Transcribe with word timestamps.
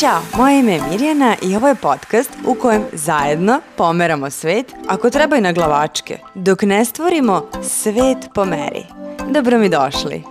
Ćao, 0.00 0.20
moje 0.36 0.58
ime 0.58 0.72
je 0.72 0.80
Mirjana 0.90 1.36
i 1.42 1.56
ovo 1.56 1.68
je 1.68 1.74
podcast 1.74 2.30
u 2.46 2.54
kojem 2.54 2.84
zajedno 2.92 3.60
pomeramo 3.76 4.30
svet, 4.30 4.74
ako 4.88 5.10
treba 5.10 5.36
i 5.36 5.40
na 5.40 5.52
glavačke, 5.52 6.18
dok 6.34 6.62
ne 6.62 6.84
stvorimo 6.84 7.46
svet 7.62 8.18
po 8.34 8.44
meri. 8.44 8.84
Dobro 9.30 9.58
mi 9.58 9.68
došli. 9.68 10.22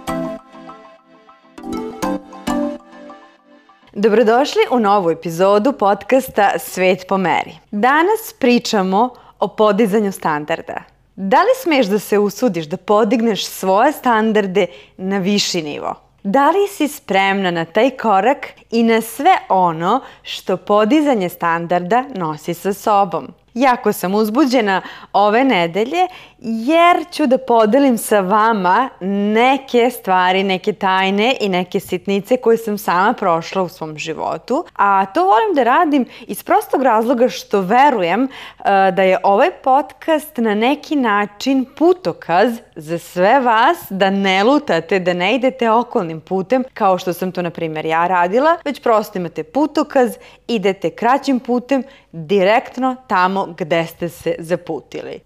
Dobrodošli 3.93 4.61
u 4.71 4.79
novu 4.79 5.11
epizodu 5.11 5.73
podcasta 5.73 6.51
Svet 6.59 7.05
po 7.07 7.17
meri. 7.17 7.51
Danas 7.71 8.35
pričamo 8.39 9.09
o 9.39 9.47
podizanju 9.47 10.11
standarda. 10.11 10.83
Da 11.15 11.37
li 11.37 11.51
smeš 11.63 11.85
da 11.85 11.99
se 11.99 12.19
usudiš 12.19 12.65
da 12.65 12.77
podigneš 12.77 13.45
svoje 13.45 13.91
standarde 13.91 14.67
na 14.97 15.17
viši 15.17 15.61
nivo? 15.61 15.95
Da 16.27 16.49
li 16.49 16.67
si 16.67 16.87
spremna 16.87 17.51
na 17.51 17.65
taj 17.65 17.89
korak 17.89 18.47
i 18.71 18.83
na 18.83 19.01
sve 19.01 19.31
ono 19.49 20.01
što 20.23 20.57
podizanje 20.57 21.29
standarda 21.29 22.03
nosi 22.15 22.53
sa 22.53 22.73
sobom? 22.73 23.27
Jako 23.55 23.93
sam 23.93 24.15
uzbuđena 24.15 24.81
ove 25.13 25.43
nedelje 25.43 26.07
jer 26.39 27.05
ću 27.11 27.27
da 27.27 27.37
podelim 27.37 27.97
sa 27.97 28.19
vama 28.19 28.89
neke 29.33 29.89
stvari, 29.89 30.43
neke 30.43 30.73
tajne 30.73 31.35
i 31.41 31.49
neke 31.49 31.79
sitnice 31.79 32.37
koje 32.37 32.57
sam 32.57 32.77
sama 32.77 33.13
prošla 33.13 33.61
u 33.61 33.69
svom 33.69 33.97
životu. 33.97 34.65
A 34.75 35.05
to 35.05 35.23
volim 35.23 35.55
da 35.55 35.63
radim 35.63 36.05
iz 36.27 36.43
prostog 36.43 36.83
razloga 36.83 37.29
što 37.29 37.61
verujem 37.61 38.23
uh, 38.23 38.65
da 38.65 39.03
je 39.03 39.17
ovaj 39.23 39.51
podcast 39.51 40.37
na 40.37 40.55
neki 40.55 40.95
način 40.95 41.65
putokaz 41.77 42.53
za 42.75 42.97
sve 42.97 43.39
vas 43.39 43.77
da 43.89 44.09
ne 44.09 44.43
lutate, 44.43 44.99
da 44.99 45.13
ne 45.13 45.35
idete 45.35 45.71
okolnim 45.71 46.21
putem 46.21 46.63
kao 46.73 46.97
što 46.97 47.13
sam 47.13 47.31
to 47.31 47.41
na 47.41 47.49
primjer 47.49 47.85
ja 47.85 48.07
radila, 48.07 48.57
već 48.65 48.81
prosto 48.81 49.19
imate 49.19 49.43
putokaz, 49.43 50.15
idete 50.47 50.89
kraćim 50.89 51.39
putem 51.39 51.83
direktno 52.11 52.95
tamo 53.07 53.44
gde 53.57 53.85
ste 53.85 54.09
se 54.09 54.35
zaputili. 54.39 55.19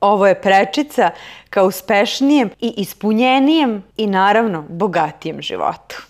Ovo 0.00 0.26
je 0.26 0.40
prečica 0.40 1.10
ka 1.50 1.62
uspešnijem 1.62 2.50
i 2.60 2.74
ispunjenijem 2.76 3.82
i 3.96 4.06
naravno 4.06 4.64
bogatijem 4.68 5.42
životu. 5.42 6.02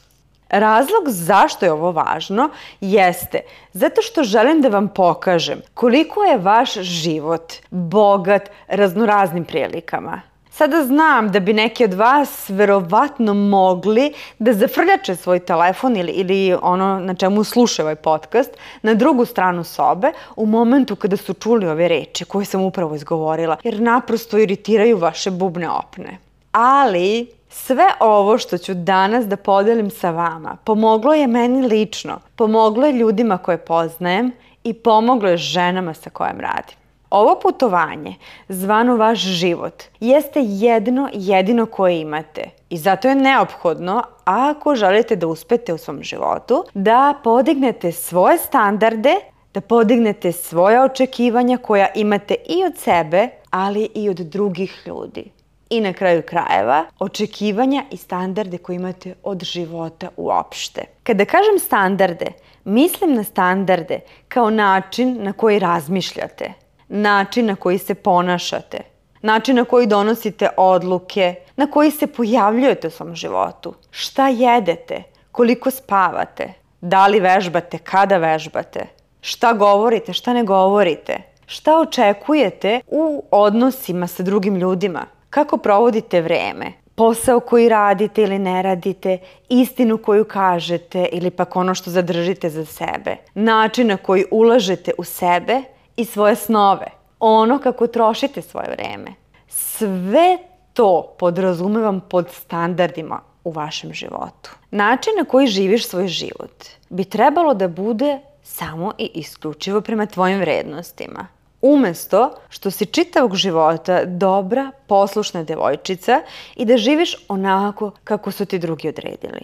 Razlog 0.48 1.04
zašto 1.06 1.64
je 1.64 1.72
ovo 1.72 1.92
važno 1.92 2.50
jeste 2.80 3.40
zato 3.72 4.02
što 4.02 4.22
želim 4.22 4.62
da 4.62 4.68
vam 4.68 4.88
pokažem 4.88 5.60
koliko 5.74 6.24
je 6.24 6.38
vaš 6.38 6.74
život 6.74 7.52
bogat 7.70 8.50
raznoraznim 8.68 9.44
prilikama. 9.44 10.27
Sada 10.58 10.84
znam 10.84 11.30
da 11.32 11.40
bi 11.40 11.52
neki 11.52 11.84
od 11.84 11.94
vas 11.94 12.50
verovatno 12.50 13.34
mogli 13.34 14.12
da 14.38 14.52
zafrljače 14.52 15.16
svoj 15.16 15.38
telefon 15.38 15.96
ili, 15.96 16.12
ili 16.12 16.56
ono 16.62 17.00
na 17.00 17.14
čemu 17.14 17.44
slušaju 17.44 17.84
ovaj 17.86 17.94
podcast 17.94 18.50
na 18.82 18.94
drugu 18.94 19.24
stranu 19.24 19.64
sobe 19.64 20.12
u 20.36 20.46
momentu 20.46 20.96
kada 20.96 21.16
su 21.16 21.34
čuli 21.34 21.68
ove 21.68 21.88
reči 21.88 22.24
koje 22.24 22.44
sam 22.44 22.62
upravo 22.62 22.94
izgovorila, 22.94 23.56
jer 23.64 23.80
naprosto 23.80 24.38
iritiraju 24.38 24.98
vaše 24.98 25.30
bubne 25.30 25.70
opne. 25.70 26.18
Ali 26.52 27.30
sve 27.48 27.86
ovo 28.00 28.38
što 28.38 28.58
ću 28.58 28.74
danas 28.74 29.26
da 29.26 29.36
podelim 29.36 29.90
sa 29.90 30.10
vama 30.10 30.56
pomoglo 30.64 31.14
je 31.14 31.26
meni 31.26 31.68
lično, 31.68 32.20
pomoglo 32.36 32.86
je 32.86 32.92
ljudima 32.92 33.38
koje 33.38 33.58
poznajem 33.58 34.32
i 34.64 34.74
pomoglo 34.74 35.28
je 35.28 35.36
ženama 35.36 35.94
sa 35.94 36.10
kojim 36.10 36.40
radim. 36.40 36.77
Ovo 37.10 37.40
putovanje, 37.42 38.14
zvano 38.48 38.96
vaš 38.96 39.18
život, 39.18 39.82
jeste 40.00 40.40
jedno 40.42 41.08
jedino 41.12 41.66
koje 41.66 42.00
imate 42.00 42.50
i 42.70 42.76
zato 42.76 43.08
je 43.08 43.14
neophodno, 43.14 44.02
ako 44.24 44.74
želite 44.74 45.16
da 45.16 45.26
uspete 45.26 45.74
u 45.74 45.78
svom 45.78 46.02
životu, 46.02 46.64
da 46.74 47.14
podignete 47.24 47.92
svoje 47.92 48.38
standarde, 48.38 49.14
da 49.54 49.60
podignete 49.60 50.32
svoje 50.32 50.82
očekivanja 50.82 51.56
koja 51.56 51.88
imate 51.94 52.34
i 52.34 52.64
od 52.64 52.76
sebe, 52.76 53.28
ali 53.50 53.88
i 53.94 54.08
od 54.08 54.16
drugih 54.16 54.82
ljudi. 54.86 55.30
I 55.70 55.80
na 55.80 55.92
kraju 55.92 56.22
krajeva, 56.22 56.84
očekivanja 56.98 57.84
i 57.90 57.96
standarde 57.96 58.58
koje 58.58 58.76
imate 58.76 59.14
od 59.22 59.42
života 59.42 60.08
uopšte. 60.16 60.84
Kada 61.02 61.24
kažem 61.24 61.58
standarde, 61.58 62.26
mislim 62.64 63.14
na 63.14 63.24
standarde 63.24 64.00
kao 64.28 64.50
način 64.50 65.22
na 65.22 65.32
koji 65.32 65.58
razmišljate– 65.58 66.52
način 66.88 67.46
na 67.46 67.56
koji 67.56 67.78
se 67.78 67.94
ponašate, 67.94 68.78
način 69.22 69.56
na 69.56 69.64
koji 69.64 69.86
donosite 69.86 70.48
odluke, 70.56 71.34
na 71.56 71.66
koji 71.70 71.90
se 71.90 72.06
pojavljujete 72.06 72.86
u 72.86 72.90
svom 72.90 73.14
životu, 73.14 73.74
šta 73.90 74.28
jedete, 74.28 75.02
koliko 75.32 75.70
spavate, 75.70 76.52
da 76.80 77.06
li 77.06 77.20
vežbate, 77.20 77.78
kada 77.78 78.16
vežbate, 78.16 78.86
šta 79.20 79.52
govorite, 79.52 80.12
šta 80.12 80.32
ne 80.32 80.44
govorite, 80.44 81.18
šta 81.46 81.78
očekujete 81.78 82.80
u 82.86 83.24
odnosima 83.30 84.06
sa 84.06 84.22
drugim 84.22 84.56
ljudima, 84.56 85.06
kako 85.30 85.56
provodite 85.56 86.20
vreme, 86.20 86.72
posao 86.94 87.40
koji 87.40 87.68
radite 87.68 88.22
ili 88.22 88.38
ne 88.38 88.62
radite, 88.62 89.18
istinu 89.48 89.98
koju 89.98 90.24
kažete 90.24 91.08
ili 91.12 91.30
pak 91.30 91.56
ono 91.56 91.74
što 91.74 91.90
zadržite 91.90 92.50
za 92.50 92.64
sebe, 92.64 93.16
način 93.34 93.86
na 93.86 93.96
koji 93.96 94.24
ulažete 94.30 94.92
u 94.98 95.04
sebe 95.04 95.62
i 95.98 96.04
svoje 96.04 96.36
snove, 96.36 96.86
ono 97.20 97.58
kako 97.58 97.86
trošite 97.86 98.42
svoje 98.42 98.70
vreme. 98.70 99.14
Sve 99.48 100.38
to 100.72 101.14
podrazumevam 101.18 102.00
pod 102.00 102.28
standardima 102.32 103.20
u 103.44 103.50
vašem 103.50 103.92
životu. 103.92 104.50
Način 104.70 105.12
na 105.18 105.24
koji 105.24 105.46
živiš 105.46 105.86
svoj 105.86 106.08
život 106.08 106.64
bi 106.88 107.04
trebalo 107.04 107.54
da 107.54 107.68
bude 107.68 108.18
samo 108.42 108.92
i 108.98 109.10
isključivo 109.14 109.80
prema 109.80 110.06
tvojim 110.06 110.40
vrednostima. 110.40 111.26
Umesto 111.62 112.30
što 112.48 112.70
si 112.70 112.86
čitavog 112.86 113.34
života 113.34 114.04
dobra, 114.04 114.70
poslušna 114.86 115.42
devojčica 115.42 116.20
i 116.56 116.64
da 116.64 116.76
živiš 116.76 117.16
onako 117.28 117.90
kako 118.04 118.30
su 118.30 118.44
ti 118.44 118.58
drugi 118.58 118.88
odredili. 118.88 119.40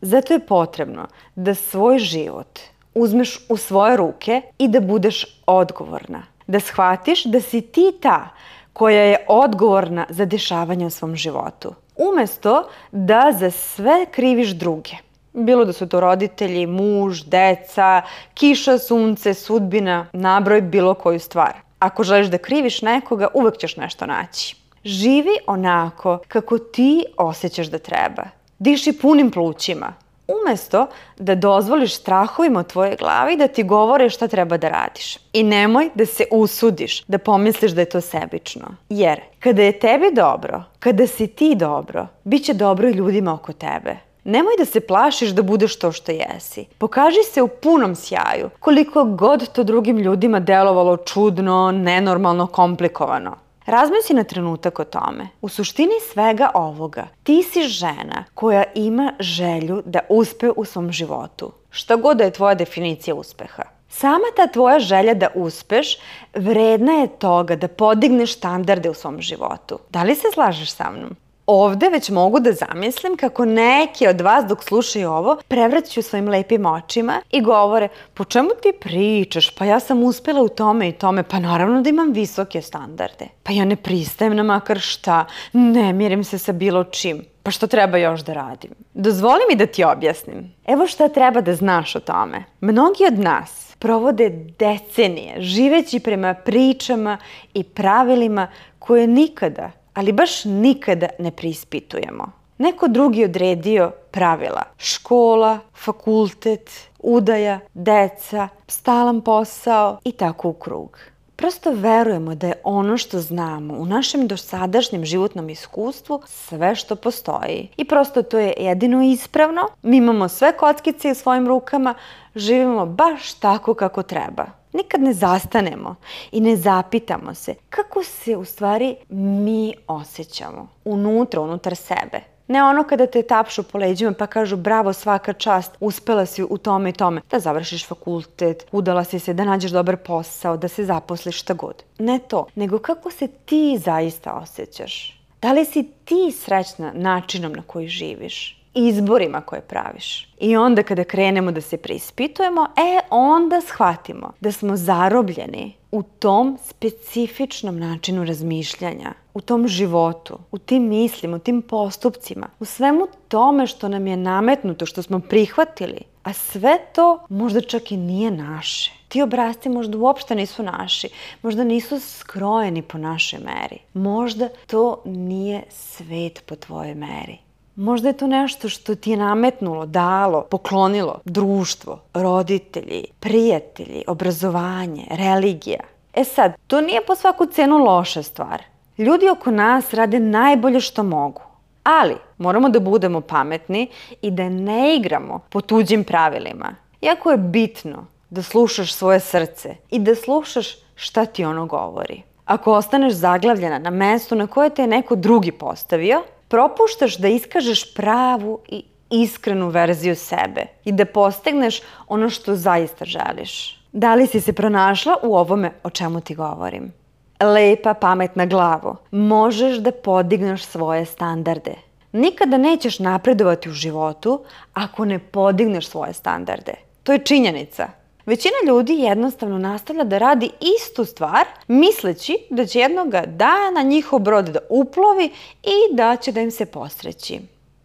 Zato 0.00 0.32
je 0.32 0.46
potrebno 0.46 1.06
da 1.34 1.54
svoj 1.54 1.98
život 1.98 2.58
uzmeš 2.96 3.38
u 3.48 3.56
svoje 3.56 3.96
ruke 3.96 4.42
i 4.58 4.68
da 4.68 4.80
budeš 4.80 5.42
odgovorna. 5.46 6.22
Da 6.46 6.60
shvatiš 6.60 7.24
da 7.24 7.40
si 7.40 7.60
ti 7.60 7.92
ta 8.02 8.28
koja 8.72 9.02
je 9.02 9.24
odgovorna 9.28 10.06
za 10.08 10.24
dešavanje 10.24 10.86
u 10.86 10.90
svom 10.90 11.16
životu. 11.16 11.74
Umesto 11.96 12.68
da 12.92 13.32
za 13.38 13.50
sve 13.50 14.06
kriviš 14.10 14.48
druge. 14.48 14.96
Bilo 15.32 15.64
da 15.64 15.72
su 15.72 15.88
to 15.88 16.00
roditelji, 16.00 16.66
muž, 16.66 17.22
deca, 17.22 18.02
kiša, 18.34 18.78
sunce, 18.78 19.34
sudbina, 19.34 20.06
nabroj 20.12 20.60
bilo 20.60 20.94
koju 20.94 21.20
stvar. 21.20 21.52
Ako 21.78 22.04
želiš 22.04 22.26
da 22.26 22.38
kriviš 22.38 22.82
nekoga, 22.82 23.28
uvek 23.34 23.58
ćeš 23.58 23.76
nešto 23.76 24.06
naći. 24.06 24.56
Živi 24.84 25.36
onako 25.46 26.18
kako 26.28 26.58
ti 26.58 27.04
osjećaš 27.16 27.66
da 27.66 27.78
treba. 27.78 28.24
Diši 28.58 28.92
punim 28.92 29.30
plućima, 29.30 29.94
umesto 30.28 30.86
da 31.18 31.34
dozvoliš 31.34 31.96
strahovima 31.96 32.60
u 32.60 32.62
tvojoj 32.62 32.96
glavi 32.96 33.36
da 33.36 33.48
ti 33.48 33.62
govore 33.62 34.10
šta 34.10 34.28
treba 34.28 34.56
da 34.56 34.68
radiš. 34.68 35.18
I 35.32 35.42
nemoj 35.42 35.90
da 35.94 36.06
se 36.06 36.24
usudiš 36.30 37.02
da 37.02 37.18
pomisliš 37.18 37.72
da 37.72 37.80
je 37.80 37.88
to 37.88 38.00
sebično. 38.00 38.66
Jer 38.88 39.20
kada 39.40 39.62
je 39.62 39.78
tebi 39.78 40.10
dobro, 40.12 40.62
kada 40.78 41.06
si 41.06 41.26
ti 41.26 41.54
dobro, 41.54 42.06
bit 42.24 42.44
će 42.44 42.54
dobro 42.54 42.88
i 42.88 42.92
ljudima 42.92 43.34
oko 43.34 43.52
tebe. 43.52 43.96
Nemoj 44.24 44.52
da 44.58 44.64
se 44.64 44.80
plašiš 44.80 45.30
da 45.30 45.42
budeš 45.42 45.78
to 45.78 45.92
što 45.92 46.12
jesi. 46.12 46.64
Pokaži 46.78 47.22
se 47.32 47.42
u 47.42 47.48
punom 47.48 47.94
sjaju, 47.94 48.50
koliko 48.60 49.04
god 49.04 49.52
to 49.52 49.64
drugim 49.64 49.98
ljudima 49.98 50.40
delovalo 50.40 50.96
čudno, 50.96 51.72
nenormalno, 51.72 52.46
komplikovano. 52.46 53.45
Razmisli 53.66 54.16
na 54.16 54.24
trenutak 54.24 54.78
o 54.78 54.84
tome. 54.84 55.28
U 55.40 55.48
suštini 55.48 55.94
svega 56.12 56.50
ovoga, 56.54 57.08
ti 57.22 57.42
si 57.42 57.62
žena 57.62 58.24
koja 58.34 58.64
ima 58.74 59.12
želju 59.20 59.82
da 59.84 60.00
uspe 60.08 60.50
u 60.56 60.64
svom 60.64 60.92
životu. 60.92 61.52
Šta 61.70 61.96
god 61.96 62.16
da 62.16 62.24
je 62.24 62.30
tvoja 62.30 62.54
definicija 62.54 63.14
uspeha. 63.14 63.62
Sama 63.88 64.26
ta 64.36 64.46
tvoja 64.46 64.78
želja 64.78 65.14
da 65.14 65.28
uspeš 65.34 65.98
vredna 66.34 66.92
je 66.92 67.18
toga 67.18 67.56
da 67.56 67.68
podigneš 67.68 68.36
standarde 68.36 68.90
u 68.90 68.94
svom 68.94 69.20
životu. 69.20 69.78
Da 69.90 70.02
li 70.02 70.14
se 70.14 70.28
slažeš 70.34 70.70
sa 70.70 70.90
mnom? 70.90 71.16
Ovde 71.46 71.88
već 71.88 72.10
mogu 72.10 72.40
da 72.40 72.52
zamislim 72.52 73.16
kako 73.16 73.44
neki 73.44 74.08
od 74.08 74.20
vas 74.20 74.44
dok 74.44 74.64
slušaju 74.64 75.10
ovo 75.10 75.36
prevraćaju 75.48 76.04
svojim 76.04 76.28
lepim 76.28 76.66
očima 76.66 77.20
i 77.30 77.40
govore 77.40 77.88
po 78.14 78.24
čemu 78.24 78.48
ti 78.62 78.72
pričaš, 78.80 79.50
pa 79.50 79.64
ja 79.64 79.80
sam 79.80 80.02
uspela 80.02 80.42
u 80.42 80.48
tome 80.48 80.88
i 80.88 80.92
tome, 80.92 81.22
pa 81.22 81.38
naravno 81.38 81.82
da 81.82 81.90
imam 81.90 82.12
visoke 82.12 82.62
standarde. 82.62 83.28
Pa 83.42 83.52
ja 83.52 83.64
ne 83.64 83.76
pristajem 83.76 84.36
na 84.36 84.42
makar 84.42 84.80
šta, 84.80 85.24
ne 85.52 85.92
mirim 85.92 86.24
se 86.24 86.38
sa 86.38 86.52
bilo 86.52 86.84
čim. 86.84 87.24
Pa 87.42 87.50
što 87.50 87.66
treba 87.66 87.98
još 87.98 88.20
da 88.20 88.32
radim? 88.32 88.70
Dozvoli 88.94 89.40
mi 89.50 89.56
da 89.56 89.66
ti 89.66 89.84
objasnim. 89.84 90.54
Evo 90.66 90.86
šta 90.86 91.08
treba 91.08 91.40
da 91.40 91.54
znaš 91.54 91.96
o 91.96 92.00
tome. 92.00 92.44
Mnogi 92.60 93.04
od 93.06 93.18
nas 93.18 93.76
provode 93.78 94.30
decenije 94.58 95.40
živeći 95.40 96.00
prema 96.00 96.34
pričama 96.34 97.18
i 97.54 97.64
pravilima 97.64 98.48
koje 98.78 99.06
nikada 99.06 99.70
ali 99.96 100.12
baš 100.12 100.44
nikada 100.44 101.08
ne 101.18 101.30
prispitujemo. 101.30 102.32
Neko 102.58 102.88
drugi 102.88 103.24
odredio 103.24 103.90
pravila. 104.10 104.62
Škola, 104.78 105.58
fakultet, 105.74 106.70
udaja, 106.98 107.60
deca, 107.74 108.48
stalan 108.68 109.20
posao 109.20 109.98
i 110.04 110.12
tako 110.12 110.48
u 110.48 110.52
krug. 110.52 110.98
Prosto 111.36 111.70
verujemo 111.72 112.34
da 112.34 112.46
je 112.46 112.60
ono 112.64 112.96
što 112.96 113.20
znamo 113.20 113.74
u 113.74 113.86
našem 113.86 114.26
dosadašnjem 114.26 115.04
životnom 115.04 115.50
iskustvu 115.50 116.22
sve 116.26 116.74
što 116.74 116.96
postoji. 116.96 117.68
I 117.76 117.84
prosto 117.84 118.22
to 118.22 118.38
je 118.38 118.54
jedino 118.58 119.02
ispravno. 119.02 119.68
Mi 119.82 119.96
imamo 119.96 120.28
sve 120.28 120.56
kockice 120.56 121.10
u 121.10 121.14
svojim 121.14 121.46
rukama, 121.48 121.94
živimo 122.34 122.86
baš 122.86 123.34
tako 123.34 123.74
kako 123.74 124.02
treba. 124.02 124.46
Nikad 124.72 125.00
ne 125.00 125.12
zastanemo 125.12 125.94
i 126.32 126.40
ne 126.40 126.56
zapitamo 126.56 127.34
se 127.34 127.54
kako 127.70 128.02
se 128.02 128.36
u 128.36 128.44
stvari 128.44 128.96
mi 129.08 129.74
osjećamo 129.86 130.68
unutra, 130.84 131.40
unutar 131.40 131.76
sebe. 131.76 132.35
Ne 132.48 132.64
ono 132.64 132.84
kada 132.84 133.06
te 133.06 133.22
tapšu 133.22 133.62
po 133.62 133.78
leđima 133.78 134.12
pa 134.12 134.26
kažu 134.26 134.56
bravo 134.56 134.92
svaka 134.92 135.32
čast, 135.32 135.72
uspela 135.80 136.26
si 136.26 136.42
u 136.42 136.58
tome 136.58 136.90
i 136.90 136.92
tome, 136.92 137.20
da 137.30 137.38
završiš 137.38 137.86
fakultet, 137.86 138.66
udala 138.72 139.04
si 139.04 139.18
se, 139.18 139.34
da 139.34 139.44
nađeš 139.44 139.70
dobar 139.70 139.96
posao, 139.96 140.56
da 140.56 140.68
se 140.68 140.84
zaposliš 140.84 141.40
šta 141.40 141.54
god. 141.54 141.82
Ne 141.98 142.18
to, 142.18 142.46
nego 142.54 142.78
kako 142.78 143.10
se 143.10 143.28
ti 143.28 143.78
zaista 143.84 144.32
osjećaš. 144.32 145.20
Da 145.42 145.52
li 145.52 145.64
si 145.64 145.90
ti 146.04 146.32
srećna 146.32 146.92
načinom 146.94 147.52
na 147.52 147.62
koji 147.66 147.88
živiš? 147.88 148.62
Izborima 148.76 149.40
koje 149.40 149.60
praviš. 149.60 150.34
I 150.40 150.56
onda 150.56 150.82
kada 150.82 151.04
krenemo 151.04 151.52
da 151.52 151.60
se 151.60 151.76
preispitujemo, 151.76 152.66
e, 152.76 153.00
onda 153.10 153.60
shvatimo 153.60 154.32
da 154.40 154.52
smo 154.52 154.76
zarobljeni 154.76 155.72
u 155.92 156.02
tom 156.02 156.58
specifičnom 156.64 157.78
načinu 157.78 158.24
razmišljanja, 158.24 159.12
u 159.34 159.40
tom 159.40 159.68
životu, 159.68 160.38
u 160.50 160.58
tim 160.58 160.88
mislima, 160.88 161.36
u 161.36 161.40
tim 161.40 161.62
postupcima, 161.62 162.48
u 162.60 162.64
svemu 162.64 163.06
tome 163.28 163.66
što 163.66 163.88
nam 163.88 164.06
je 164.06 164.16
nametnuto, 164.16 164.86
što 164.86 165.02
smo 165.02 165.20
prihvatili, 165.20 166.00
a 166.22 166.32
sve 166.32 166.78
to 166.92 167.18
možda 167.28 167.60
čak 167.60 167.92
i 167.92 167.96
nije 167.96 168.30
naše. 168.30 168.92
Ti 169.08 169.22
obrazci 169.22 169.68
možda 169.68 169.98
uopšte 169.98 170.34
nisu 170.34 170.62
naši, 170.62 171.08
možda 171.42 171.64
nisu 171.64 172.00
skrojeni 172.00 172.82
po 172.82 172.98
našoj 172.98 173.38
meri. 173.38 173.78
Možda 173.94 174.48
to 174.66 175.02
nije 175.04 175.62
svet 175.70 176.42
po 176.46 176.56
tvojoj 176.56 176.94
meri. 176.94 177.45
Možda 177.76 178.08
je 178.08 178.16
to 178.16 178.26
nešto 178.26 178.68
što 178.68 178.94
ti 178.94 179.10
je 179.10 179.16
nametnulo, 179.16 179.86
dalo, 179.86 180.42
poklonilo 180.50 181.20
društvo, 181.24 182.00
roditelji, 182.14 183.04
prijatelji, 183.20 184.04
obrazovanje, 184.06 185.06
religija. 185.10 185.80
E 186.14 186.24
sad, 186.24 186.52
to 186.66 186.80
nije 186.80 187.06
po 187.06 187.14
svaku 187.14 187.46
cenu 187.46 187.78
loša 187.78 188.22
stvar. 188.22 188.62
Ljudi 188.98 189.28
oko 189.28 189.50
nas 189.50 189.94
rade 189.94 190.20
najbolje 190.20 190.80
što 190.80 191.02
mogu. 191.02 191.42
Ali, 191.84 192.16
moramo 192.38 192.68
da 192.68 192.80
budemo 192.80 193.20
pametni 193.20 193.88
i 194.22 194.30
da 194.30 194.48
ne 194.48 194.96
igramo 194.96 195.40
po 195.50 195.60
tuđim 195.60 196.04
pravilima. 196.04 196.74
Jako 197.00 197.30
je 197.30 197.36
bitno 197.36 198.06
da 198.30 198.42
slušaš 198.42 198.94
svoje 198.94 199.20
srce 199.20 199.76
i 199.90 199.98
da 199.98 200.14
slušaš 200.14 200.66
šta 200.94 201.26
ti 201.26 201.44
ono 201.44 201.66
govori. 201.66 202.22
Ako 202.44 202.72
ostaneš 202.72 203.12
zaglavljena 203.12 203.78
na 203.78 203.90
mestu 203.90 204.34
na 204.34 204.46
koje 204.46 204.70
te 204.70 204.82
je 204.82 204.88
neko 204.88 205.16
drugi 205.16 205.52
postavio, 205.52 206.22
propuštaš 206.48 207.16
da 207.18 207.28
iskažeš 207.28 207.94
pravu 207.94 208.58
i 208.68 208.84
iskrenu 209.10 209.68
verziju 209.68 210.16
sebe 210.16 210.66
i 210.84 210.92
da 210.92 211.04
postigneš 211.04 211.80
ono 212.08 212.30
što 212.30 212.56
zaista 212.56 213.04
želiš. 213.04 213.80
Da 213.92 214.14
li 214.14 214.26
si 214.26 214.40
se 214.40 214.52
pronašla 214.52 215.16
u 215.22 215.36
ovome 215.36 215.72
o 215.82 215.90
čemu 215.90 216.20
ti 216.20 216.34
govorim? 216.34 216.92
Lepa 217.40 217.94
pamet 217.94 218.36
na 218.36 218.46
glavu. 218.46 218.96
Možeš 219.10 219.76
da 219.76 219.92
podigneš 219.92 220.64
svoje 220.64 221.04
standarde. 221.04 221.74
Nikada 222.12 222.56
nećeš 222.56 222.98
napredovati 222.98 223.68
u 223.68 223.72
životu 223.72 224.44
ako 224.74 225.04
ne 225.04 225.18
podigneš 225.18 225.88
svoje 225.88 226.12
standarde. 226.12 226.74
To 227.02 227.12
je 227.12 227.24
činjenica. 227.24 227.88
Većina 228.26 228.54
ljudi 228.66 228.92
jednostavno 228.92 229.58
nastavlja 229.58 230.04
da 230.04 230.18
radi 230.18 230.50
istu 230.60 231.04
stvar, 231.04 231.44
misleći 231.68 232.38
da 232.50 232.66
će 232.66 232.78
jednog 232.78 233.08
dana 233.26 233.82
njihov 233.82 234.18
brod 234.18 234.44
da 234.44 234.58
uplovi 234.70 235.30
i 235.62 235.94
da 235.94 236.16
će 236.16 236.32
da 236.32 236.40
im 236.40 236.50
se 236.50 236.66
posreći. 236.66 237.40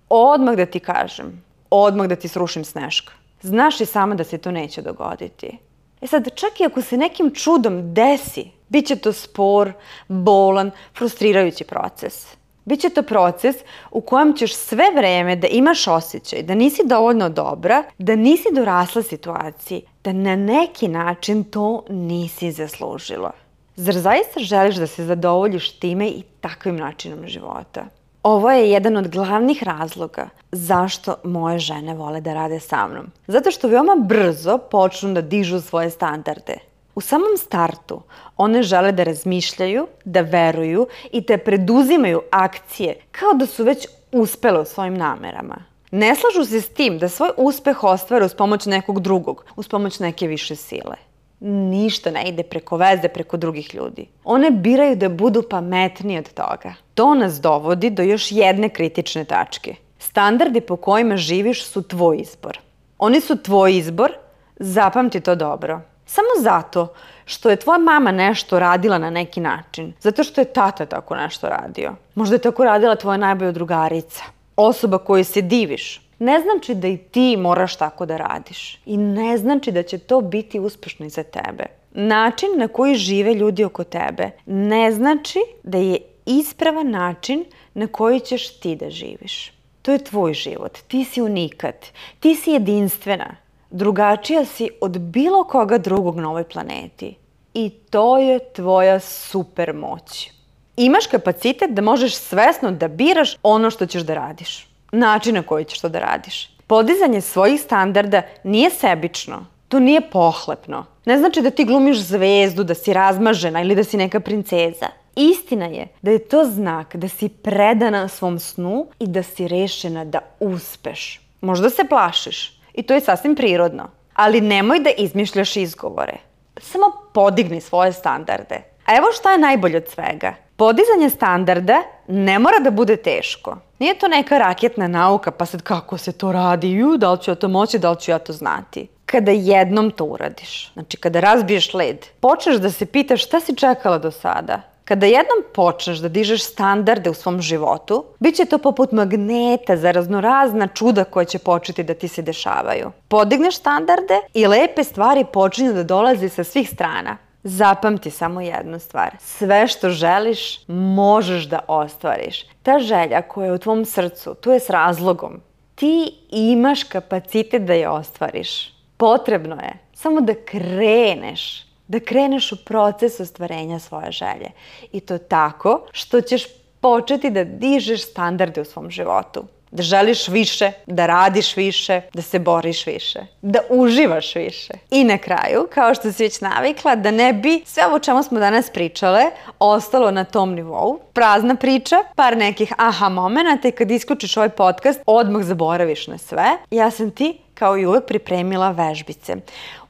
Odmah 0.10 0.56
da 0.56 0.66
ti 0.66 0.80
kažem, 0.80 1.44
odmah 1.70 2.08
da 2.08 2.16
ti 2.16 2.28
srušim 2.28 2.66
sneška. 2.66 3.14
Znaš 3.42 3.82
i 3.82 3.86
sama 3.86 4.16
da 4.16 4.24
se 4.24 4.38
to 4.38 4.52
neće 4.52 4.82
dogoditi. 4.82 5.58
E 6.02 6.08
sad, 6.08 6.28
čak 6.36 6.60
i 6.60 6.66
ako 6.66 6.82
se 6.82 6.98
nekim 6.98 7.32
čudom 7.36 7.94
desi, 7.94 8.46
bit 8.70 8.88
će 8.88 8.96
to 8.96 9.14
spor, 9.14 9.74
bolan, 10.08 10.72
frustrirajući 10.98 11.64
proces. 11.64 12.28
Biće 12.66 12.90
to 12.90 13.04
proces 13.04 13.56
u 13.92 14.02
kojem 14.02 14.38
ćeš 14.38 14.56
sve 14.56 14.86
vreme 14.96 15.36
da 15.36 15.48
imaš 15.48 15.88
osjećaj 15.88 16.44
da 16.44 16.56
nisi 16.56 16.82
dovoljno 16.86 17.30
dobra, 17.30 17.84
da 17.98 18.16
nisi 18.16 18.48
dorasla 18.54 19.04
situaciji, 19.04 19.82
da 20.04 20.14
na 20.14 20.36
neki 20.36 20.88
način 20.88 21.44
to 21.44 21.84
nisi 21.90 22.52
zaslužila. 22.52 23.32
Zar 23.76 23.96
zaista 23.96 24.40
želiš 24.40 24.76
da 24.76 24.88
se 24.88 25.06
zadovoljiš 25.06 25.72
time 25.72 26.08
i 26.08 26.24
takvim 26.42 26.76
načinom 26.76 27.28
života? 27.28 27.86
Ovo 28.24 28.52
je 28.52 28.72
jedan 28.72 28.98
od 28.98 29.08
glavnih 29.08 29.64
razloga 29.64 30.30
zašto 30.52 31.16
moje 31.24 31.60
žene 31.60 31.94
vole 31.94 32.22
da 32.22 32.34
rade 32.34 32.60
sa 32.60 32.88
mnom. 32.88 33.12
Zato 33.28 33.52
što 33.52 33.68
veoma 33.68 33.96
brzo 33.96 34.58
počnu 34.58 35.14
da 35.14 35.22
dižu 35.22 35.62
svoje 35.62 35.90
standarde. 35.90 36.58
U 36.96 37.02
samom 37.02 37.38
startu 37.38 38.02
one 38.38 38.64
žele 38.64 38.92
da 38.92 39.04
razmišljaju, 39.04 39.88
da 40.06 40.22
veruju 40.22 40.88
i 41.12 41.22
da 41.22 41.38
preduzimaju 41.38 42.22
akcije 42.32 42.96
kao 43.12 43.34
da 43.34 43.46
su 43.46 43.64
već 43.64 43.88
uspele 44.12 44.60
u 44.60 44.66
svojim 44.66 44.98
namerama. 44.98 45.71
Ne 45.92 46.16
slažu 46.16 46.50
se 46.50 46.62
s 46.62 46.70
tim 46.70 46.98
da 46.98 47.10
svoj 47.10 47.30
uspeh 47.38 47.84
ostvare 47.84 48.26
uz 48.26 48.34
pomoć 48.34 48.66
nekog 48.66 49.00
drugog, 49.00 49.46
uz 49.56 49.68
pomoć 49.68 50.00
neke 50.00 50.28
više 50.28 50.56
sile. 50.56 50.96
Ništa 51.40 52.12
ne 52.12 52.24
ide 52.30 52.44
preko 52.44 52.78
veze, 52.78 53.08
preko 53.08 53.38
drugih 53.38 53.76
ljudi. 53.76 54.08
One 54.24 54.52
biraju 54.52 54.96
da 54.96 55.10
budu 55.10 55.44
pametniji 55.50 56.18
od 56.18 56.34
toga. 56.34 56.74
To 56.94 57.14
nas 57.14 57.42
dovodi 57.42 57.90
do 57.90 58.04
još 58.04 58.32
jedne 58.32 58.70
kritične 58.70 59.26
tačke. 59.26 59.76
Standardi 60.00 60.62
po 60.62 60.76
kojima 60.76 61.18
živiš 61.18 61.66
su 61.66 61.82
tvoj 61.82 62.18
izbor. 62.18 62.60
Oni 62.98 63.22
su 63.22 63.38
tvoj 63.44 63.78
izbor, 63.78 64.12
zapamti 64.60 65.20
to 65.20 65.36
dobro. 65.36 65.82
Samo 66.06 66.28
zato 66.42 66.94
što 67.26 67.50
je 67.50 67.56
tvoja 67.56 67.78
mama 67.78 68.12
nešto 68.12 68.60
radila 68.60 68.98
na 68.98 69.10
neki 69.10 69.40
način. 69.40 69.94
Zato 70.00 70.24
što 70.24 70.42
je 70.42 70.54
tata 70.54 70.86
tako 70.86 71.16
nešto 71.16 71.50
radio. 71.50 71.96
Možda 72.16 72.36
je 72.36 72.42
tako 72.42 72.64
radila 72.64 72.96
tvoja 72.96 73.18
najbolja 73.18 73.52
drugarica. 73.52 74.24
Osoba 74.62 74.98
koju 74.98 75.24
se 75.24 75.42
diviš. 75.42 76.02
Ne 76.20 76.40
znači 76.40 76.76
da 76.76 76.88
i 76.88 76.98
ti 76.98 77.38
moraš 77.38 77.76
tako 77.76 78.06
da 78.06 78.18
radiš. 78.18 78.80
I 78.86 78.98
ne 78.98 79.38
znači 79.38 79.72
da 79.72 79.84
će 79.84 79.98
to 79.98 80.22
biti 80.22 80.60
uspešno 80.60 81.06
i 81.06 81.10
za 81.10 81.24
tebe. 81.24 81.66
Način 81.94 82.50
na 82.58 82.68
koji 82.68 82.96
žive 82.96 83.34
ljudi 83.34 83.64
oko 83.64 83.84
tebe 83.84 84.32
ne 84.46 84.92
znači 84.92 85.40
da 85.64 85.78
je 85.78 85.98
ispravan 86.26 86.90
način 86.90 87.46
na 87.74 87.88
koji 87.88 88.20
ćeš 88.20 88.60
ti 88.60 88.76
da 88.76 88.90
živiš. 88.90 89.52
To 89.82 89.92
je 89.92 90.04
tvoj 90.04 90.34
život. 90.34 90.78
Ti 90.88 91.06
si 91.06 91.22
unikat. 91.22 91.86
Ti 92.20 92.36
si 92.36 92.52
jedinstvena 92.52 93.36
drugačija 93.72 94.46
si 94.46 94.70
od 94.82 95.00
bilo 95.00 95.44
koga 95.44 95.78
drugog 95.78 96.20
na 96.20 96.30
ovoj 96.30 96.44
planeti. 96.44 97.16
I 97.54 97.70
to 97.70 98.18
je 98.18 98.40
tvoja 98.54 99.00
super 99.00 99.74
moć. 99.74 100.32
Imaš 100.78 101.08
kapacitet 101.08 101.72
da 101.72 101.82
možeš 101.82 102.16
svesno 102.16 102.72
da 102.72 102.88
biraš 102.88 103.36
ono 103.44 103.72
što 103.72 103.86
ćeš 103.86 104.02
da 104.02 104.14
radiš. 104.14 104.68
Način 104.92 105.36
na 105.36 105.44
koji 105.44 105.66
ćeš 105.66 105.80
to 105.80 105.90
da 105.90 106.00
radiš. 106.00 106.50
Podizanje 106.68 107.22
svojih 107.22 107.62
standarda 107.62 108.22
nije 108.44 108.70
sebično. 108.70 109.46
To 109.68 109.80
nije 109.80 110.02
pohlepno. 110.02 110.86
Ne 111.06 111.18
znači 111.18 111.42
da 111.42 111.50
ti 111.50 111.66
glumiš 111.66 111.98
zvezdu, 111.98 112.64
da 112.64 112.74
si 112.74 112.94
razmažena 112.94 113.62
ili 113.62 113.76
da 113.76 113.84
si 113.84 113.98
neka 113.98 114.20
princeza. 114.20 114.88
Istina 115.16 115.66
je 115.66 115.88
da 116.02 116.12
je 116.12 116.28
to 116.28 116.46
znak 116.46 116.96
da 116.96 117.08
si 117.08 117.30
predana 117.30 118.08
svom 118.08 118.40
snu 118.40 118.88
i 119.00 119.08
da 119.08 119.24
si 119.24 119.48
rešena 119.48 120.06
da 120.06 120.20
uspeš. 120.40 121.22
Možda 121.42 121.70
se 121.70 121.84
plašiš, 121.90 122.62
I 122.74 122.84
to 122.84 122.94
je 122.94 123.02
sasvim 123.02 123.36
prirodno. 123.36 123.90
Ali 124.14 124.42
nemoj 124.42 124.80
da 124.80 124.90
izmišljaš 124.98 125.56
izgovore. 125.56 126.18
Samo 126.58 126.92
podigni 127.14 127.62
svoje 127.62 127.94
standarde. 127.94 128.62
A 128.86 128.96
evo 128.96 129.08
šta 129.12 129.32
je 129.32 129.38
najbolje 129.38 129.78
od 129.78 129.88
svega. 129.88 130.34
Podizanje 130.62 131.10
standarda 131.10 131.84
ne 132.08 132.40
mora 132.40 132.60
da 132.60 132.72
bude 132.72 132.96
teško. 132.98 133.58
Nije 133.80 133.94
to 134.00 134.08
neka 134.08 134.38
raketna 134.38 134.88
nauka, 134.88 135.32
pa 135.32 135.46
sad 135.46 135.62
kako 135.62 135.98
se 135.98 136.12
to 136.12 136.32
radi, 136.32 136.70
ju, 136.72 136.98
da 136.98 137.12
li 137.12 137.18
ću 137.22 137.32
ja 137.32 137.36
to 137.36 137.48
moći, 137.48 137.80
da 137.80 137.92
li 137.92 138.00
ću 138.00 138.12
ja 138.12 138.20
to 138.20 138.34
znati. 138.34 138.88
Kada 139.06 139.32
jednom 139.32 139.92
to 139.92 140.06
uradiš, 140.06 140.72
znači 140.74 140.98
kada 140.98 141.20
razbiješ 141.20 141.74
led, 141.74 142.06
počneš 142.20 142.56
da 142.56 142.72
se 142.72 142.86
pitaš 142.86 143.26
šta 143.26 143.40
si 143.40 143.56
čekala 143.56 143.98
do 143.98 144.12
sada, 144.12 144.62
Kada 144.86 145.06
jednom 145.06 145.44
počneš 145.54 145.98
da 145.98 146.10
dižeš 146.10 146.44
standarde 146.44 147.10
u 147.10 147.14
svom 147.14 147.42
životu, 147.42 148.04
bit 148.20 148.36
će 148.36 148.46
to 148.46 148.58
poput 148.58 148.92
magneta 148.92 149.78
za 149.78 149.92
raznorazna 149.92 150.68
čuda 150.68 151.04
koja 151.04 151.26
će 151.26 151.40
početi 151.40 151.84
da 151.84 151.94
ti 151.94 152.08
se 152.08 152.22
dešavaju. 152.22 152.92
Podigneš 153.08 153.58
standarde 153.58 154.20
i 154.34 154.48
lepe 154.48 154.84
stvari 154.84 155.26
počinju 155.34 155.74
da 155.74 155.84
dolaze 155.84 156.30
sa 156.30 156.44
svih 156.44 156.70
strana. 156.70 157.18
Zapamti 157.44 158.12
samo 158.12 158.42
jednu 158.42 158.80
stvar. 158.80 159.16
Sve 159.20 159.68
što 159.68 159.90
želiš, 159.90 160.68
možeš 160.68 161.44
da 161.44 161.60
ostvariš. 161.68 162.46
Ta 162.64 162.80
želja 162.80 163.22
koja 163.22 163.46
je 163.46 163.54
u 163.54 163.58
tvom 163.58 163.86
srcu, 163.86 164.36
tu 164.36 164.52
je 164.52 164.60
s 164.60 164.70
razlogom. 164.70 165.42
Ti 165.76 166.14
imaš 166.30 166.84
kapacitet 166.84 167.62
da 167.62 167.74
je 167.74 167.90
ostvariš. 167.90 168.74
Potrebno 168.98 169.56
je 169.56 169.74
samo 169.94 170.22
da 170.22 170.34
kreneš, 170.46 171.66
da 171.88 172.00
kreneš 172.00 172.52
u 172.52 172.66
proces 172.66 173.20
ostvarenja 173.20 173.80
svoje 173.80 174.12
želje. 174.12 174.52
I 174.92 175.00
to 175.00 175.18
tako 175.18 175.86
što 175.92 176.22
ćeš 176.22 176.46
početi 176.80 177.30
da 177.30 177.44
dižeš 177.44 178.04
standarde 178.12 178.62
u 178.62 178.66
svom 178.66 178.90
životu 178.90 179.46
da 179.72 179.84
želiš 179.84 180.28
više, 180.28 180.72
da 180.86 181.06
radiš 181.06 181.56
više, 181.56 182.02
da 182.14 182.22
se 182.22 182.40
boriš 182.40 182.86
više, 182.86 183.20
da 183.42 183.60
uživaš 183.70 184.36
više. 184.36 184.74
I 184.92 185.04
na 185.04 185.18
kraju, 185.18 185.68
kao 185.74 185.96
što 185.96 186.12
si 186.12 186.24
već 186.24 186.42
navikla, 186.42 186.96
da 186.96 187.12
ne 187.12 187.34
bi 187.34 187.62
sve 187.66 187.86
ovo 187.86 188.00
čemu 188.00 188.24
smo 188.24 188.40
danas 188.40 188.70
pričale 188.70 189.24
ostalo 189.60 190.12
na 190.12 190.24
tom 190.24 190.54
nivou, 190.54 191.00
prazna 191.14 191.56
priča, 191.56 191.96
par 192.16 192.38
nekih 192.38 192.74
aha 192.78 193.10
momenta 193.10 193.68
i 193.68 193.72
kad 193.72 193.92
isključiš 193.92 194.38
ovaj 194.38 194.50
podcast, 194.50 195.02
odmah 195.06 195.44
zaboraviš 195.44 196.08
na 196.08 196.18
sve. 196.18 196.46
Ja 196.72 196.92
sam 196.92 197.12
ti 197.12 197.38
kao 197.54 197.78
i 197.78 197.86
uvek 197.86 198.06
pripremila 198.08 198.72
vežbice. 198.72 199.36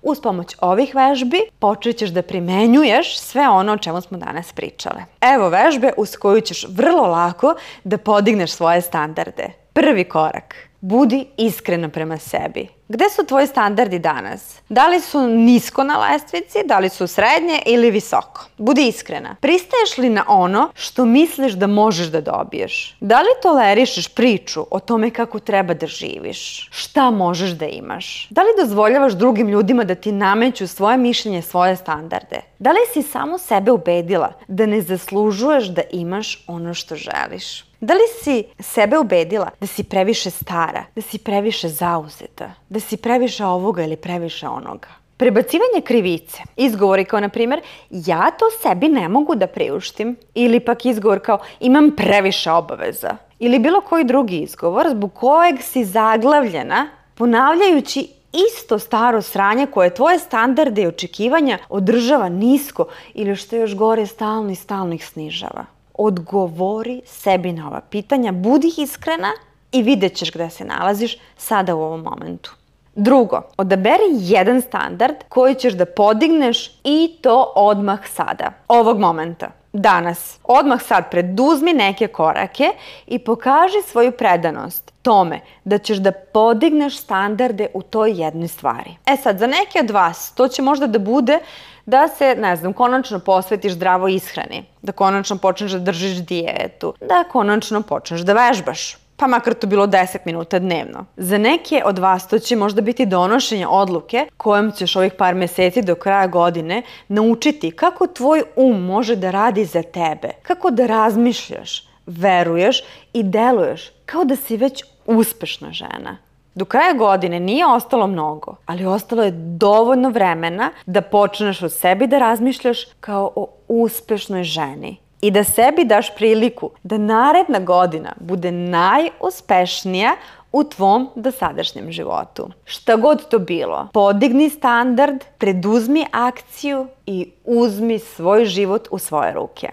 Uz 0.02 0.22
pomoć 0.22 0.56
ovih 0.62 0.96
vežbi 0.96 1.42
počet 1.60 1.98
ćeš 1.98 2.10
da 2.10 2.22
primenjuješ 2.22 3.20
sve 3.20 3.50
ono 3.50 3.74
o 3.74 3.78
čemu 3.78 4.02
smo 4.02 4.18
danas 4.18 4.54
pričale. 4.54 5.06
Evo 5.22 5.50
vežbe 5.50 5.94
uz 5.98 6.16
koju 6.16 6.42
ćeš 6.42 6.66
vrlo 6.70 7.08
lako 7.08 7.56
da 7.84 7.98
podigneš 7.98 8.52
svoje 8.52 8.82
standarde. 8.82 9.61
Prvi 9.74 10.04
korak. 10.04 10.56
Budi 10.82 11.26
iskrena 11.38 11.90
prema 11.90 12.18
sebi. 12.18 12.68
Gde 12.88 13.06
su 13.10 13.26
tvoji 13.26 13.48
standardi 13.48 14.00
danas? 14.00 14.60
Da 14.70 14.88
li 14.88 15.00
su 15.02 15.28
nisko 15.28 15.84
na 15.84 15.98
lestvici, 16.00 16.58
da 16.66 16.80
li 16.80 16.90
su 16.90 17.08
srednje 17.08 17.62
ili 17.66 17.92
visoko? 17.92 18.46
Budi 18.58 18.88
iskrena. 18.88 19.36
Pristaješ 19.42 19.98
li 19.98 20.10
na 20.10 20.26
ono 20.28 20.70
što 20.76 21.06
misliš 21.06 21.54
da 21.54 21.68
možeš 21.68 22.08
da 22.08 22.22
dobiješ? 22.22 22.98
Da 23.00 23.20
li 23.20 23.28
tolerišeš 23.42 24.08
priču 24.08 24.66
o 24.72 24.80
tome 24.80 25.10
kako 25.10 25.40
treba 25.40 25.74
da 25.74 25.88
živiš? 25.88 26.70
Šta 26.72 27.12
možeš 27.12 27.50
da 27.50 27.66
imaš? 27.66 28.28
Da 28.30 28.42
li 28.42 28.50
dozvoljavaš 28.60 29.14
drugim 29.14 29.50
ljudima 29.50 29.84
da 29.84 29.96
ti 29.96 30.12
nameću 30.12 30.68
svoje 30.68 30.98
mišljenje, 30.98 31.42
svoje 31.42 31.76
standarde? 31.76 32.42
Da 32.60 32.72
li 32.72 32.80
si 32.94 33.04
samo 33.04 33.38
sebe 33.38 33.72
ubedila 33.72 34.34
da 34.48 34.66
ne 34.66 34.82
zaslužuješ 34.82 35.68
da 35.68 35.82
imaš 35.92 36.44
ono 36.48 36.74
što 36.74 36.96
želiš? 36.96 37.71
Da 37.82 37.94
li 37.94 38.08
si 38.24 38.44
sebe 38.60 38.98
ubedila 38.98 39.50
da 39.60 39.68
si 39.68 39.84
previše 39.84 40.30
stara, 40.30 40.84
da 40.96 41.02
si 41.02 41.18
previše 41.18 41.70
zauzeta, 41.70 42.52
da 42.70 42.80
si 42.80 42.98
previše 42.98 43.46
ovoga 43.46 43.84
ili 43.84 43.96
previše 43.96 44.48
onoga? 44.48 44.88
Prebacivanje 45.18 45.82
krivice, 45.84 46.44
izgovori 46.56 47.06
kao 47.06 47.20
na 47.20 47.30
primjer 47.30 47.62
ja 47.90 48.32
to 48.32 48.46
sebi 48.62 48.88
ne 48.90 49.10
mogu 49.10 49.36
da 49.36 49.48
priuštim 49.48 50.16
ili 50.36 50.60
pak 50.60 50.86
izgovor 50.86 51.20
kao 51.20 51.40
imam 51.60 51.92
previše 51.98 52.52
obaveza 52.52 53.18
ili 53.40 53.60
bilo 53.60 53.82
koji 53.82 54.04
drugi 54.04 54.38
izgovor 54.38 54.90
zbog 54.90 55.14
kojeg 55.14 55.62
si 55.62 55.86
zaglavljena 55.86 56.88
ponavljajući 57.16 58.08
isto 58.34 58.80
staro 58.80 59.22
sranje 59.22 59.66
koje 59.66 59.94
tvoje 59.94 60.20
standarde 60.20 60.82
i 60.82 60.88
očekivanja 60.88 61.58
održava 61.70 62.30
nisko 62.30 62.86
ili 63.14 63.36
što 63.36 63.56
još 63.56 63.76
gore 63.76 64.06
stalno 64.06 64.52
i 64.52 64.56
stalno 64.56 64.94
ih 64.94 65.08
snižava 65.08 65.66
odgovori 66.06 67.02
sebi 67.06 67.54
na 67.54 67.68
ova 67.68 67.82
pitanja, 67.90 68.32
budi 68.32 68.72
iskrena 68.78 69.32
i 69.72 69.84
vidjet 69.84 70.16
ćeš 70.16 70.32
gde 70.32 70.50
se 70.50 70.66
nalaziš 70.66 71.18
sada 71.38 71.76
u 71.76 71.82
ovom 71.82 72.02
momentu. 72.02 72.56
Drugo, 72.96 73.42
odaberi 73.58 74.10
jedan 74.12 74.62
standard 74.62 75.16
koji 75.30 75.56
ćeš 75.56 75.74
da 75.74 75.86
podigneš 75.86 76.80
i 76.84 77.18
to 77.22 77.54
odmah 77.56 78.00
sada, 78.08 78.52
ovog 78.68 79.00
momenta, 79.00 79.52
danas. 79.74 80.40
Odmah 80.44 80.82
sad 80.82 81.12
preduzmi 81.12 81.74
neke 81.74 82.08
korake 82.08 82.72
i 83.08 83.20
pokaži 83.20 83.82
svoju 83.86 84.12
predanost 84.12 84.91
tome 85.02 85.40
da 85.64 85.78
ćeš 85.78 85.98
da 85.98 86.12
podigneš 86.12 86.98
standarde 86.98 87.68
u 87.74 87.82
toj 87.82 88.12
jednoj 88.22 88.48
stvari. 88.48 88.96
E 89.06 89.18
sad, 89.18 89.40
za 89.40 89.48
neke 89.48 89.80
od 89.80 89.90
vas 89.90 90.34
to 90.36 90.48
će 90.48 90.62
možda 90.62 90.88
da 90.88 91.00
bude 91.00 91.40
da 91.86 92.08
se, 92.08 92.36
ne 92.36 92.56
znam, 92.56 92.74
konačno 92.74 93.20
posvetiš 93.20 93.74
zdravo 93.74 94.08
ishrani, 94.08 94.66
da 94.82 94.92
konačno 94.92 95.38
počneš 95.38 95.72
da 95.72 95.80
držiš 95.80 96.18
dijetu, 96.18 96.94
da 97.02 97.24
konačno 97.32 97.82
počneš 97.82 98.22
da 98.22 98.34
vežbaš, 98.34 98.98
pa 99.18 99.28
makar 99.28 99.54
to 99.54 99.68
bilo 99.68 99.88
10 99.88 100.18
minuta 100.26 100.60
dnevno. 100.60 101.06
Za 101.18 101.38
neke 101.38 101.82
od 101.86 102.00
vas 102.00 102.28
to 102.28 102.40
će 102.40 102.56
možda 102.56 102.82
biti 102.82 103.06
donošenje 103.06 103.68
odluke 103.68 104.28
kojom 104.38 104.72
ćeš 104.72 104.96
ovih 104.96 105.14
par 105.14 105.36
meseci 105.36 105.82
do 105.82 105.96
kraja 105.96 106.28
godine 106.28 106.82
naučiti 107.08 107.72
kako 107.72 108.08
tvoj 108.08 108.44
um 108.56 108.86
može 108.86 109.16
da 109.16 109.32
radi 109.32 109.66
za 109.66 109.84
tebe, 109.84 110.30
kako 110.42 110.72
da 110.72 110.86
razmišljaš, 110.86 111.88
veruješ 112.06 112.84
i 113.14 113.24
deluješ 113.24 113.92
kao 114.06 114.24
da 114.24 114.36
si 114.36 114.58
već 114.58 114.84
uspešna 115.06 115.72
žena. 115.72 116.18
Do 116.56 116.66
kraja 116.66 116.94
godine 116.94 117.40
nije 117.40 117.66
ostalo 117.66 118.08
mnogo, 118.08 118.56
ali 118.66 118.86
ostalo 118.86 119.24
je 119.24 119.32
dovoljno 119.58 120.10
vremena 120.10 120.70
da 120.86 121.02
počneš 121.02 121.62
o 121.62 121.70
sebi 121.70 122.08
da 122.08 122.20
razmišljaš 122.20 122.86
kao 123.00 123.32
o 123.36 123.48
uspešnoj 123.68 124.44
ženi 124.44 124.98
i 125.22 125.32
da 125.32 125.44
sebi 125.44 125.86
daš 125.86 126.16
priliku 126.16 126.70
da 126.84 126.98
naredna 126.98 127.60
godina 127.60 128.14
bude 128.20 128.52
najuspešnija 128.52 130.16
u 130.52 130.64
tvom 130.64 131.10
dosadašnjem 131.16 131.92
životu. 131.92 132.50
Šta 132.66 132.96
god 132.96 133.30
to 133.30 133.40
bilo, 133.40 133.88
podigni 133.94 134.50
standard, 134.50 135.24
preduzmi 135.38 136.06
akciju 136.12 136.88
i 137.06 137.32
uzmi 137.46 138.00
svoj 138.00 138.46
život 138.46 138.88
u 138.92 138.98
svoje 138.98 139.34
ruke. 139.34 139.70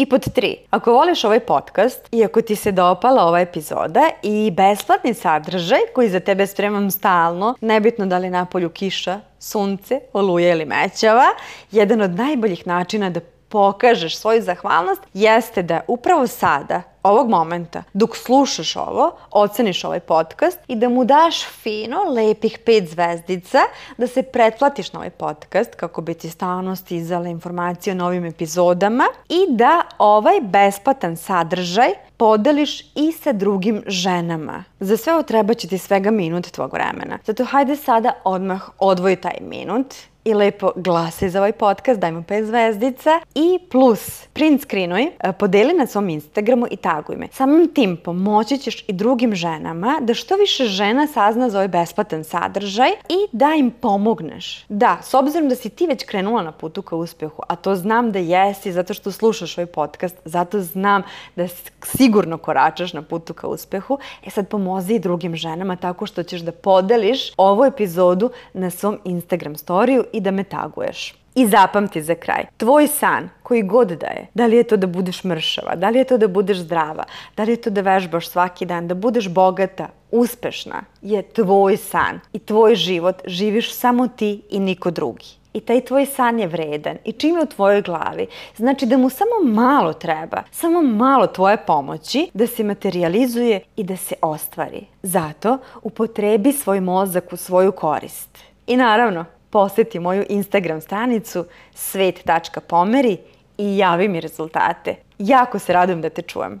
I 0.00 0.06
pod 0.06 0.32
tri, 0.34 0.56
ako 0.70 0.92
voliš 0.92 1.24
ovaj 1.24 1.40
podcast 1.40 2.08
i 2.12 2.24
ako 2.24 2.42
ti 2.42 2.56
se 2.56 2.72
dopala 2.72 3.24
ova 3.24 3.40
epizoda 3.40 4.10
i 4.22 4.50
besplatni 4.50 5.14
sadržaj 5.14 5.78
koji 5.94 6.08
za 6.08 6.20
tebe 6.20 6.46
spremam 6.46 6.90
stalno, 6.90 7.54
nebitno 7.60 8.06
da 8.06 8.18
li 8.18 8.30
napolju 8.30 8.70
kiša, 8.70 9.20
sunce, 9.38 10.00
oluje 10.12 10.50
ili 10.50 10.64
mećava, 10.64 11.26
jedan 11.70 12.00
od 12.00 12.10
najboljih 12.10 12.66
načina 12.66 13.10
da 13.10 13.20
pokažeš 13.50 14.16
svoju 14.16 14.42
zahvalnost 14.42 15.02
jeste 15.14 15.62
da 15.62 15.80
upravo 15.88 16.26
sada 16.26 16.82
ovog 17.02 17.28
momenta, 17.28 17.82
dok 17.92 18.16
slušaš 18.16 18.76
ovo, 18.76 19.12
oceniš 19.30 19.84
ovaj 19.84 20.00
podcast 20.00 20.58
i 20.68 20.76
da 20.76 20.88
mu 20.88 21.04
daš 21.04 21.46
fino, 21.46 21.98
lepih 22.04 22.58
pet 22.66 22.88
zvezdica, 22.88 23.58
da 23.98 24.06
se 24.06 24.22
pretplatiš 24.22 24.92
na 24.92 24.98
ovaj 24.98 25.10
podcast 25.10 25.74
kako 25.74 26.00
bi 26.00 26.14
ti 26.14 26.30
stalno 26.30 26.76
stizale 26.76 27.30
informacije 27.30 27.92
o 27.92 27.96
novim 27.96 28.24
epizodama 28.24 29.04
i 29.28 29.46
da 29.48 29.82
ovaj 29.98 30.40
besplatan 30.40 31.16
sadržaj 31.16 31.90
podeliš 32.16 32.80
i 32.80 33.12
sa 33.12 33.32
drugim 33.32 33.82
ženama. 33.86 34.64
Za 34.80 34.96
sve 34.96 35.14
ovo 35.14 35.22
treba 35.22 35.54
će 35.54 35.68
ti 35.68 35.78
svega 35.78 36.10
minut 36.10 36.50
tvog 36.50 36.72
vremena. 36.72 37.18
Zato 37.26 37.44
hajde 37.44 37.76
sada 37.76 38.12
odmah 38.24 38.68
odvoji 38.78 39.16
taj 39.16 39.38
minut 39.40 39.94
i 40.30 40.34
lepo 40.34 40.70
glasaj 40.76 41.28
za 41.28 41.38
ovaj 41.38 41.52
podcast, 41.52 42.00
daj 42.00 42.12
mu 42.12 42.22
5 42.22 42.44
zvezdica 42.44 43.20
i 43.34 43.58
plus 43.70 44.26
print 44.32 44.62
screenuj, 44.62 45.02
e, 45.02 45.32
podeli 45.32 45.72
na 45.72 45.86
svom 45.86 46.08
Instagramu 46.08 46.66
i 46.70 46.76
taguj 46.76 47.16
me. 47.16 47.28
Samim 47.32 47.74
tim 47.74 47.96
pomoći 47.96 48.58
ćeš 48.58 48.84
i 48.88 48.92
drugim 48.92 49.34
ženama 49.34 49.98
da 50.00 50.14
što 50.14 50.36
više 50.36 50.64
žena 50.64 51.06
sazna 51.06 51.50
za 51.50 51.58
ovaj 51.58 51.68
besplatan 51.68 52.24
sadržaj 52.24 52.90
i 52.90 53.28
da 53.32 53.54
im 53.54 53.70
pomogneš. 53.70 54.64
Da, 54.68 54.98
s 55.02 55.14
obzirom 55.14 55.48
da 55.48 55.54
si 55.54 55.68
ti 55.70 55.86
već 55.86 56.04
krenula 56.04 56.42
na 56.42 56.52
putu 56.52 56.82
ka 56.82 56.96
uspehu, 56.96 57.42
a 57.48 57.56
to 57.56 57.76
znam 57.76 58.12
da 58.12 58.18
jesi 58.18 58.72
zato 58.72 58.94
što 58.94 59.12
slušaš 59.12 59.58
ovaj 59.58 59.66
podcast, 59.66 60.16
zato 60.24 60.60
znam 60.60 61.02
da 61.36 61.48
sigurno 61.82 62.38
koračaš 62.38 62.92
na 62.92 63.02
putu 63.02 63.34
ka 63.34 63.46
uspehu, 63.46 63.98
e 64.26 64.30
sad 64.30 64.48
pomozi 64.48 64.94
i 64.94 64.98
drugim 64.98 65.36
ženama 65.36 65.76
tako 65.76 66.06
što 66.06 66.22
ćeš 66.22 66.40
da 66.40 66.52
podeliš 66.52 67.32
ovu 67.36 67.64
epizodu 67.64 68.30
na 68.52 68.70
svom 68.70 68.98
Instagram 69.04 69.56
storiju 69.56 70.04
da 70.20 70.30
me 70.30 70.44
taguješ. 70.44 71.14
I 71.34 71.46
zapamti 71.46 72.02
za 72.02 72.14
kraj, 72.14 72.44
tvoj 72.56 72.86
san, 72.86 73.28
koji 73.42 73.62
god 73.62 73.88
da 73.88 74.06
je, 74.06 74.26
da 74.34 74.46
li 74.46 74.56
je 74.56 74.62
to 74.62 74.76
da 74.76 74.86
budeš 74.86 75.24
mršava, 75.24 75.76
da 75.76 75.88
li 75.88 75.98
je 75.98 76.04
to 76.04 76.18
da 76.18 76.28
budeš 76.28 76.58
zdrava, 76.58 77.04
da 77.36 77.42
li 77.42 77.52
je 77.52 77.56
to 77.56 77.70
da 77.70 77.80
vežbaš 77.80 78.28
svaki 78.28 78.66
dan, 78.66 78.88
da 78.88 78.94
budeš 78.94 79.28
bogata, 79.28 79.88
uspešna, 80.10 80.82
je 81.02 81.22
tvoj 81.22 81.76
san 81.76 82.20
i 82.32 82.38
tvoj 82.38 82.74
život 82.74 83.22
živiš 83.26 83.74
samo 83.74 84.08
ti 84.08 84.42
i 84.50 84.60
niko 84.60 84.90
drugi. 84.90 85.40
I 85.52 85.60
taj 85.60 85.80
tvoj 85.80 86.06
san 86.06 86.38
je 86.38 86.46
vredan 86.46 86.96
i 87.04 87.12
čim 87.12 87.36
je 87.36 87.42
u 87.42 87.46
tvojoj 87.46 87.82
glavi, 87.82 88.26
znači 88.56 88.86
da 88.86 88.96
mu 88.96 89.10
samo 89.10 89.30
malo 89.44 89.92
treba, 89.92 90.42
samo 90.50 90.82
malo 90.82 91.26
tvoje 91.26 91.56
pomoći 91.56 92.30
da 92.34 92.46
se 92.46 92.64
materializuje 92.64 93.60
i 93.76 93.84
da 93.84 93.96
se 93.96 94.14
ostvari. 94.22 94.86
Zato 95.02 95.58
upotrebi 95.82 96.52
svoj 96.52 96.80
mozak 96.80 97.32
u 97.32 97.36
svoju 97.36 97.72
korist. 97.72 98.38
I 98.66 98.76
naravno, 98.76 99.24
poseti 99.50 99.98
moju 99.98 100.24
Instagram 100.28 100.80
stranicu 100.80 101.44
svet.pomeri 101.74 103.16
i 103.58 103.76
javi 103.78 104.08
mi 104.08 104.20
rezultate. 104.20 104.94
Jako 105.18 105.58
se 105.58 105.72
radujem 105.72 106.00
da 106.00 106.10
te 106.10 106.22
čujem. 106.22 106.60